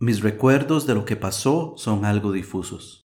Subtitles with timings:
[0.00, 3.06] Mis recuerdos de lo que pasó son algo difusos,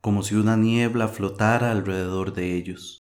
[0.00, 3.00] como si una niebla flotara alrededor de ellos.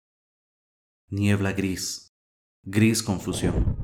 [1.09, 2.09] Niebla gris,
[2.63, 3.76] gris confusión.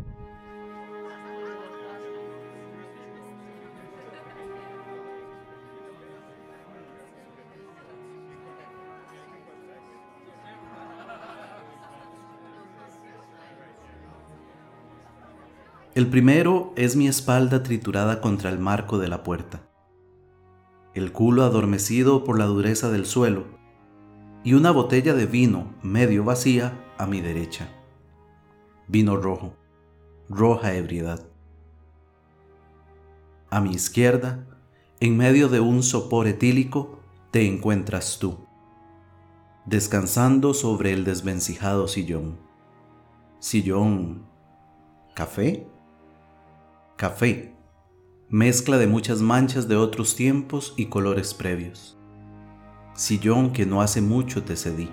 [15.96, 19.62] El primero es mi espalda triturada contra el marco de la puerta,
[20.96, 23.44] el culo adormecido por la dureza del suelo
[24.44, 27.70] y una botella de vino medio vacía a mi derecha.
[28.88, 29.54] Vino rojo,
[30.30, 31.28] roja ebriedad.
[33.52, 34.48] A mi izquierda,
[35.00, 38.48] en medio de un sopor etílico, te encuentras tú,
[39.68, 42.40] descansando sobre el desvencijado sillón.
[43.38, 44.26] Sillón...
[45.14, 45.68] ¿Café?
[46.96, 47.56] Café,
[48.30, 51.98] mezcla de muchas manchas de otros tiempos y colores previos.
[52.94, 54.92] Sillón que no hace mucho te cedí.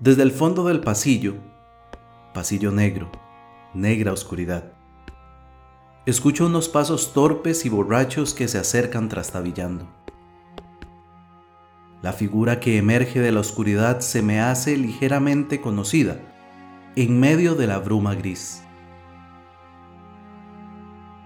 [0.00, 1.36] Desde el fondo del pasillo,
[2.34, 3.12] pasillo negro,
[3.72, 4.72] negra oscuridad,
[6.06, 9.88] escucho unos pasos torpes y borrachos que se acercan trastabillando.
[12.00, 16.20] La figura que emerge de la oscuridad se me hace ligeramente conocida
[16.94, 18.62] en medio de la bruma gris.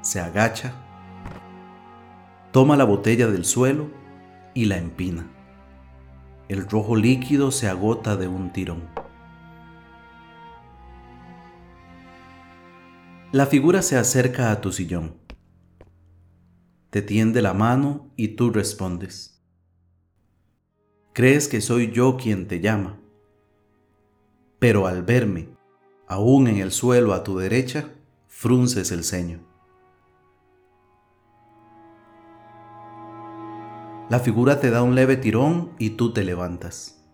[0.01, 0.73] Se agacha,
[2.53, 3.91] toma la botella del suelo
[4.55, 5.27] y la empina.
[6.49, 8.89] El rojo líquido se agota de un tirón.
[13.31, 15.17] La figura se acerca a tu sillón.
[16.91, 19.42] Te tiende la mano y tú respondes.
[21.15, 22.99] Crees que soy yo quien te llama,
[24.59, 25.55] pero al verme,
[26.09, 27.91] aún en el suelo a tu derecha,
[28.29, 29.47] frunces el ceño.
[34.09, 37.05] La figura te da un leve tirón y tú te levantas.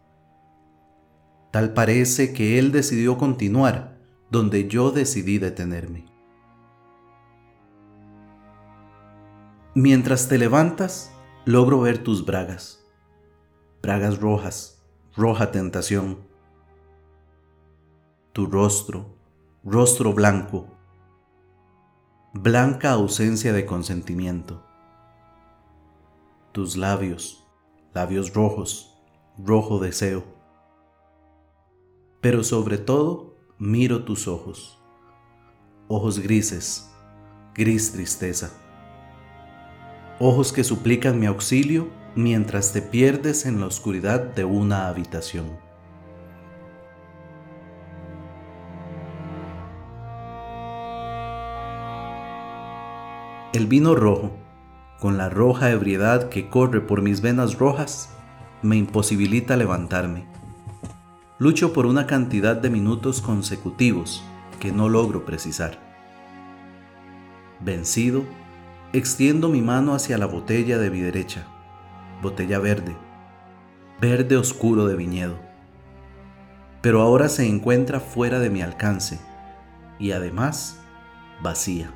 [1.51, 3.99] Tal parece que él decidió continuar
[4.31, 6.05] donde yo decidí detenerme.
[9.75, 11.11] Mientras te levantas,
[11.45, 12.88] logro ver tus bragas
[13.83, 14.83] bragas rojas,
[15.17, 16.19] roja tentación.
[18.33, 19.07] Tu rostro,
[19.65, 20.67] rostro blanco,
[22.33, 24.63] blanca ausencia de consentimiento.
[26.53, 27.45] Tus labios,
[27.95, 28.99] labios rojos,
[29.39, 30.25] rojo deseo.
[32.21, 34.79] Pero sobre todo miro tus ojos,
[35.87, 36.91] ojos grises,
[37.55, 38.51] gris tristeza.
[40.21, 45.47] Ojos que suplican mi auxilio mientras te pierdes en la oscuridad de una habitación.
[53.53, 54.31] El vino rojo,
[55.01, 58.11] con la roja ebriedad que corre por mis venas rojas,
[58.63, 60.27] me imposibilita levantarme.
[61.39, 64.23] Lucho por una cantidad de minutos consecutivos
[64.61, 65.79] que no logro precisar.
[67.61, 68.25] Vencido,
[68.93, 71.47] extiendo mi mano hacia la botella de mi derecha
[72.23, 72.97] botella verde,
[74.01, 75.39] verde oscuro de viñedo.
[76.83, 79.19] Pero ahora se encuentra fuera de mi alcance
[79.99, 80.81] y además
[81.43, 81.93] vacía.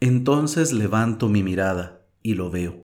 [0.00, 2.82] Entonces levanto mi mirada y lo veo.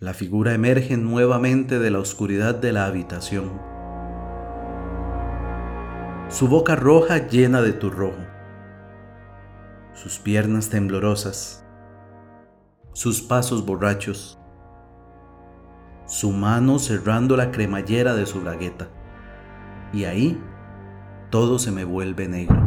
[0.00, 3.60] La figura emerge nuevamente de la oscuridad de la habitación.
[6.28, 8.20] Su boca roja llena de tu rojo.
[9.94, 11.66] Sus piernas temblorosas.
[12.92, 14.38] Sus pasos borrachos.
[16.06, 18.86] Su mano cerrando la cremallera de su bragueta.
[19.92, 20.40] Y ahí
[21.30, 22.62] todo se me vuelve negro.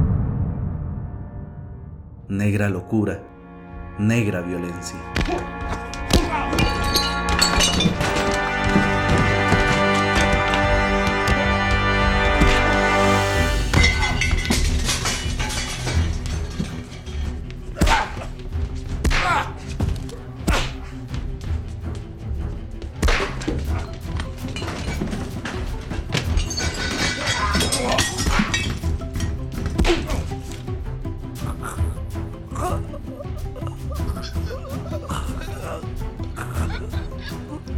[2.28, 3.24] Negra locura,
[3.98, 5.00] negra violencia.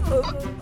[0.05, 0.49] Oh.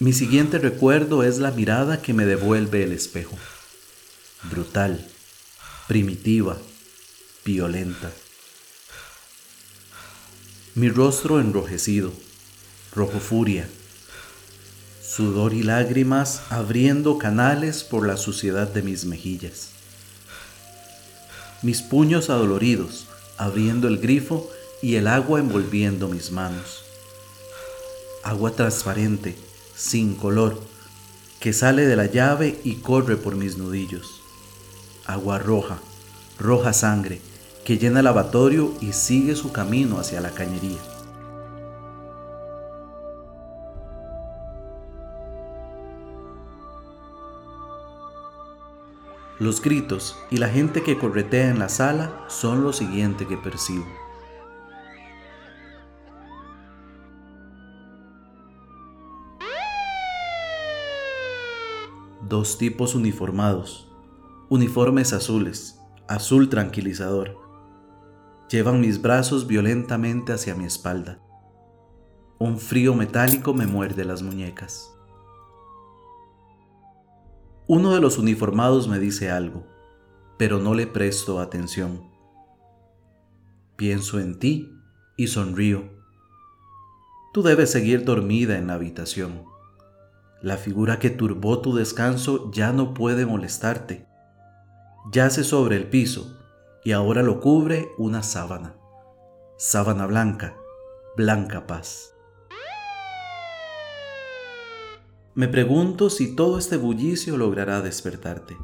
[0.00, 3.36] Mi siguiente recuerdo es la mirada que me devuelve el espejo.
[4.44, 5.04] Brutal,
[5.88, 6.56] primitiva,
[7.44, 8.12] violenta.
[10.76, 12.12] Mi rostro enrojecido,
[12.94, 13.68] rojo furia,
[15.04, 19.70] sudor y lágrimas abriendo canales por la suciedad de mis mejillas.
[21.62, 24.48] Mis puños adoloridos abriendo el grifo
[24.80, 26.84] y el agua envolviendo mis manos.
[28.22, 29.36] Agua transparente,
[29.78, 30.60] sin color,
[31.38, 34.20] que sale de la llave y corre por mis nudillos.
[35.06, 35.78] Agua roja,
[36.36, 37.20] roja sangre,
[37.64, 40.78] que llena el lavatorio y sigue su camino hacia la cañería.
[49.38, 53.86] Los gritos y la gente que corretea en la sala son lo siguiente que percibo.
[62.28, 63.90] Dos tipos uniformados,
[64.50, 67.38] uniformes azules, azul tranquilizador.
[68.50, 71.22] Llevan mis brazos violentamente hacia mi espalda.
[72.38, 74.94] Un frío metálico me muerde las muñecas.
[77.66, 79.66] Uno de los uniformados me dice algo,
[80.36, 82.10] pero no le presto atención.
[83.76, 84.70] Pienso en ti
[85.16, 85.88] y sonrío.
[87.32, 89.44] Tú debes seguir dormida en la habitación.
[90.40, 94.06] La figura que turbó tu descanso ya no puede molestarte.
[95.10, 96.38] Yace sobre el piso
[96.84, 98.76] y ahora lo cubre una sábana.
[99.56, 100.56] Sábana blanca,
[101.16, 102.14] blanca paz.
[105.34, 108.56] Me pregunto si todo este bullicio logrará despertarte,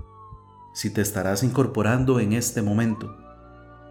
[0.75, 3.17] si te estarás incorporando en este momento,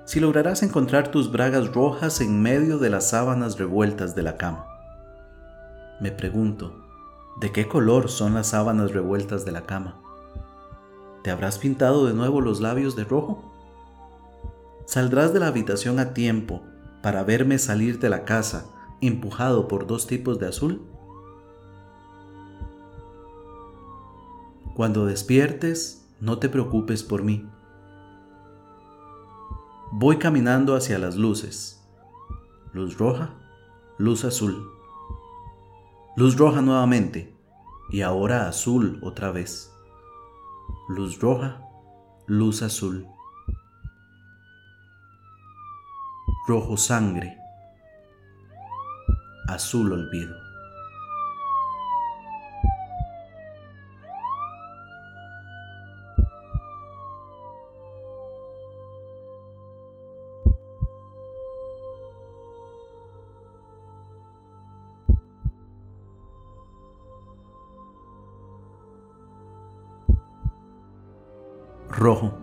[0.06, 4.68] si lograrás encontrar tus bragas rojas en medio de las sábanas revueltas de la cama.
[6.02, 6.83] Me pregunto,
[7.40, 10.00] ¿de qué color son las sábanas revueltas de la cama?
[11.24, 13.54] ¿Te habrás pintado de nuevo los labios de rojo?
[14.86, 16.62] ¿Saldrás de la habitación a tiempo
[17.02, 18.66] para verme salir de la casa
[19.02, 20.82] empujado por dos tipos de azul?
[24.76, 27.48] Cuando despiertes, no te preocupes por mí.
[29.92, 31.86] Voy caminando hacia las luces.
[32.74, 33.30] Luz roja,
[33.98, 34.68] luz azul.
[36.16, 37.36] Luz roja nuevamente
[37.90, 39.74] y ahora azul otra vez.
[40.88, 41.60] Luz roja,
[42.28, 43.08] luz azul.
[46.48, 47.36] Rojo sangre,
[49.48, 50.43] azul olvido.
[71.96, 72.34] Rojo.